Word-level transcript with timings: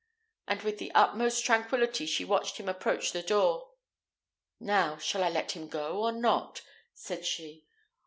and 0.47 0.63
with 0.63 0.79
the 0.79 0.91
utmost 0.93 1.45
tranquillity 1.45 2.07
she 2.07 2.25
watched 2.25 2.57
him 2.57 2.67
approach 2.67 3.11
the 3.11 3.21
door. 3.21 3.69
"Now, 4.59 4.97
shall 4.97 5.23
I 5.23 5.29
let 5.29 5.51
him 5.51 5.67
go 5.67 6.01
or 6.03 6.11
not?" 6.11 6.63
said 6.95 7.23
she. 7.23 7.67